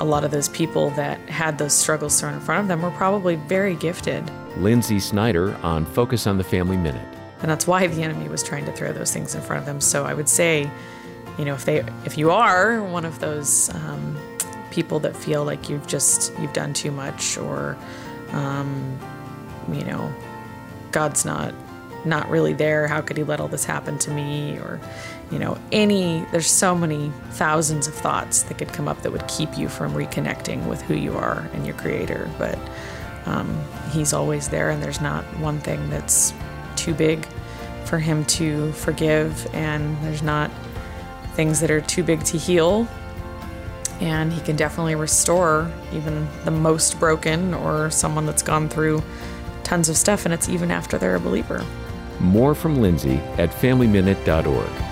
a 0.00 0.04
lot 0.04 0.24
of 0.24 0.30
those 0.30 0.48
people 0.48 0.90
that 0.90 1.18
had 1.28 1.58
those 1.58 1.72
struggles 1.72 2.20
thrown 2.20 2.34
in 2.34 2.40
front 2.40 2.62
of 2.62 2.68
them 2.68 2.82
were 2.82 2.90
probably 2.92 3.36
very 3.36 3.76
gifted. 3.76 4.24
Lynsi 4.56 5.00
Snyder 5.00 5.56
on 5.62 5.84
Focus 5.86 6.26
on 6.26 6.38
the 6.38 6.44
Family 6.44 6.76
Minute. 6.76 7.06
And 7.40 7.50
that's 7.50 7.66
why 7.66 7.86
the 7.86 8.02
enemy 8.02 8.28
was 8.28 8.42
trying 8.42 8.64
to 8.66 8.72
throw 8.72 8.92
those 8.92 9.12
things 9.12 9.34
in 9.34 9.42
front 9.42 9.60
of 9.60 9.66
them. 9.66 9.80
So 9.80 10.04
I 10.04 10.14
would 10.14 10.28
say, 10.28 10.70
you 11.38 11.44
know, 11.44 11.54
if 11.54 11.64
they, 11.64 11.84
if 12.04 12.16
you 12.16 12.30
are 12.30 12.82
one 12.82 13.04
of 13.04 13.18
those 13.18 13.74
um, 13.74 14.16
people 14.70 15.00
that 15.00 15.16
feel 15.16 15.44
like 15.44 15.68
you've 15.68 15.86
just 15.86 16.32
you've 16.38 16.52
done 16.52 16.72
too 16.72 16.90
much, 16.90 17.36
or, 17.38 17.76
um, 18.30 18.98
you 19.72 19.84
know, 19.84 20.12
God's 20.92 21.24
not 21.24 21.54
not 22.04 22.28
really 22.28 22.52
there. 22.52 22.88
How 22.88 23.00
could 23.00 23.16
He 23.16 23.22
let 23.22 23.40
all 23.40 23.48
this 23.48 23.64
happen 23.64 23.98
to 23.98 24.10
me? 24.10 24.58
Or, 24.58 24.80
you 25.30 25.38
know, 25.38 25.58
any. 25.70 26.24
There's 26.32 26.46
so 26.46 26.74
many 26.74 27.12
thousands 27.30 27.86
of 27.86 27.94
thoughts 27.94 28.42
that 28.44 28.58
could 28.58 28.72
come 28.72 28.88
up 28.88 29.02
that 29.02 29.12
would 29.12 29.26
keep 29.28 29.56
you 29.56 29.68
from 29.68 29.92
reconnecting 29.94 30.66
with 30.66 30.82
who 30.82 30.94
you 30.94 31.16
are 31.16 31.48
and 31.52 31.66
your 31.66 31.76
Creator. 31.76 32.30
But 32.38 32.58
um, 33.26 33.62
He's 33.92 34.12
always 34.12 34.48
there, 34.48 34.70
and 34.70 34.82
there's 34.82 35.00
not 35.00 35.24
one 35.38 35.60
thing 35.60 35.90
that's 35.90 36.32
too 36.76 36.94
big 36.94 37.26
for 37.84 37.98
him 37.98 38.24
to 38.24 38.72
forgive, 38.72 39.46
and 39.54 39.96
there's 40.02 40.22
not 40.22 40.50
things 41.34 41.60
that 41.60 41.70
are 41.70 41.80
too 41.80 42.02
big 42.02 42.24
to 42.24 42.38
heal. 42.38 42.88
And 44.00 44.32
he 44.32 44.40
can 44.40 44.56
definitely 44.56 44.94
restore 44.94 45.70
even 45.92 46.26
the 46.44 46.50
most 46.50 46.98
broken 46.98 47.54
or 47.54 47.90
someone 47.90 48.26
that's 48.26 48.42
gone 48.42 48.68
through 48.68 49.02
tons 49.62 49.88
of 49.88 49.96
stuff, 49.96 50.24
and 50.24 50.34
it's 50.34 50.48
even 50.48 50.70
after 50.70 50.98
they're 50.98 51.14
a 51.14 51.20
believer. 51.20 51.64
More 52.20 52.54
from 52.54 52.76
Lynsi 52.76 53.18
at 53.38 53.50
FamilyMinute.org. 53.50 54.91